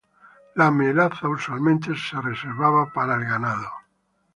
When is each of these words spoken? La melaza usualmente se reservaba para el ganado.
La 0.55 0.71
melaza 0.71 1.29
usualmente 1.29 1.93
se 1.95 2.19
reservaba 2.19 2.91
para 2.91 3.13
el 3.17 3.23
ganado. 3.23 3.69